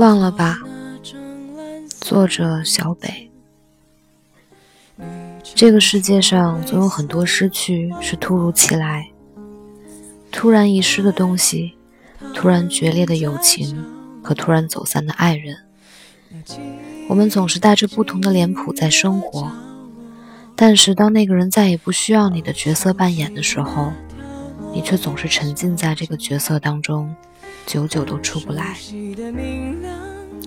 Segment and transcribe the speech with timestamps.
[0.00, 0.58] 忘了吧。
[2.00, 3.30] 作者：小北。
[5.42, 9.10] 这个世界上总有很多失去是突如其来，
[10.32, 11.74] 突然遗失的东西，
[12.34, 13.84] 突然决裂的友情
[14.24, 15.58] 和突然走散的爱人。
[17.06, 19.52] 我们总是带着不同的脸谱在生活，
[20.56, 23.92] 但是当那个人再也不需要你的角色扮演的时候，
[24.72, 27.14] 你却总是沉浸在这个角色当中，
[27.66, 28.76] 久久都出不来。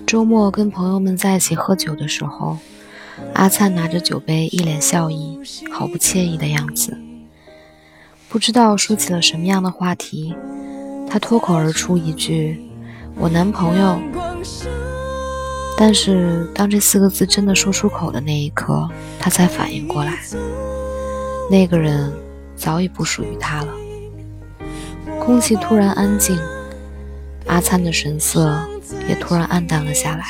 [0.06, 2.56] 周末跟朋友们在一起喝酒的时候，
[3.34, 5.38] 阿灿拿着酒杯，一脸笑意，
[5.70, 6.96] 毫不惬意的样子。
[8.28, 10.34] 不知道说起了什么样的话题，
[11.08, 12.60] 他脱口而出一句
[13.16, 13.98] ：“我男朋友。”
[15.76, 20.18] 但是当这四个字真的说出口的那一刻，他才反应过来，
[21.50, 22.12] 那个人
[22.56, 23.72] 早已不属于他了。
[25.24, 26.38] 空气突然安静，
[27.46, 28.54] 阿灿的神色
[29.08, 30.24] 也突然暗淡了下来。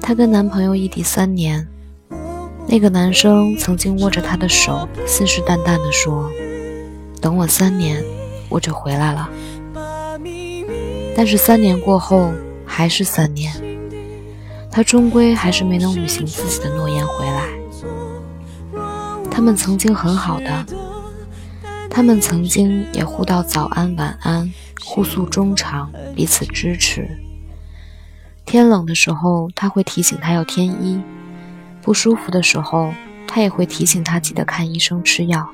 [0.00, 1.66] 她跟男朋友异地三年，
[2.66, 6.28] 那个男生曾经握着她的手，信誓旦旦地说
[7.22, 8.02] ：“等我三年，
[8.48, 9.30] 我就回来了。”
[11.16, 12.32] 但是三年过后，
[12.66, 13.54] 还是三年，
[14.68, 17.48] 他终归还是没能履行自己的诺言回来。
[19.30, 20.66] 他们曾经很好的。
[21.94, 24.52] 他们曾经也互道早安晚安，
[24.84, 27.08] 互诉衷肠，彼此支持。
[28.44, 31.00] 天冷的时候，他会提醒他要添衣；
[31.80, 32.92] 不舒服的时候，
[33.28, 35.48] 他也会提醒他记得看医生吃药。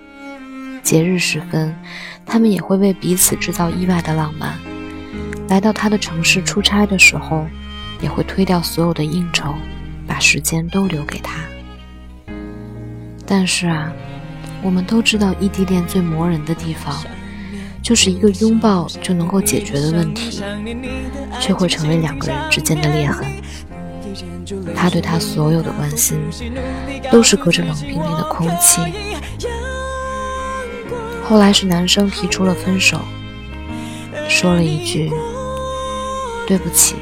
[0.82, 1.76] 节日时分，
[2.24, 4.58] 他们也会为彼此制造意外的浪漫。
[5.48, 7.46] 来到他的城市出差的时候，
[8.00, 9.54] 也会推掉所有的应酬，
[10.06, 11.34] 把时间都留给他。
[13.26, 13.92] 但是啊。
[14.62, 16.94] 我们都知道，异地恋最磨人的地方，
[17.82, 20.42] 就是一个拥抱就能够解决的问题，
[21.40, 23.26] 却会成为两个人之间的裂痕。
[24.74, 26.18] 他对她所有的关心，
[27.10, 28.80] 都是隔着冷冰冰的空气。
[31.24, 33.00] 后来是男生提出了分手，
[34.28, 35.10] 说了一句
[36.46, 36.96] ：“对不起。”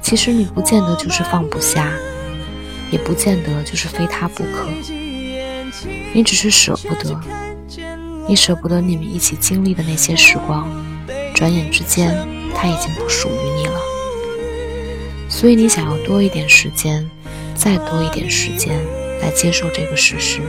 [0.00, 1.92] 其实你不见得就是放不下，
[2.90, 4.68] 也不见得就是非他不可。
[6.12, 7.20] 你只是舍不得，
[8.28, 10.68] 你舍不得你们一起经历的那些时光，
[11.34, 13.80] 转眼之间他已经不属于你了。
[15.28, 17.08] 所以你想要多一点时间，
[17.54, 18.78] 再多一点时间
[19.20, 20.40] 来接受这个事实。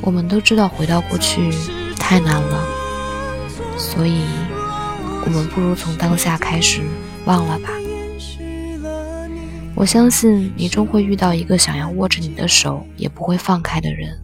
[0.00, 1.50] 我们都知道回到过去
[1.98, 2.64] 太难了，
[3.76, 4.22] 所以
[5.24, 6.80] 我们不如从当下开始
[7.24, 7.68] 忘了吧。
[9.82, 14.16] 我相信你终会遇到一个想要握着你的手也不会放开的人，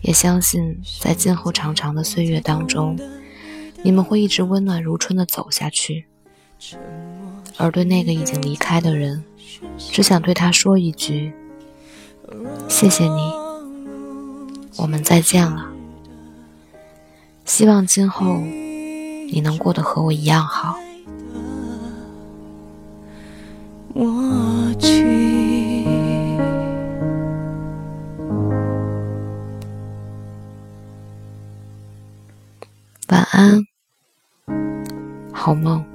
[0.00, 2.98] 也相信在今后长长的岁月当中，
[3.84, 6.06] 你们会一直温暖如春的走下去。
[7.56, 9.22] 而对那个已经离开的人，
[9.78, 11.32] 只想对他说一句：
[12.68, 13.20] 谢谢你，
[14.76, 15.70] 我们再见了。
[17.44, 18.38] 希望今后
[19.30, 20.76] 你能过得和我一样好。
[33.12, 33.62] 晚安，
[35.34, 35.91] 好梦。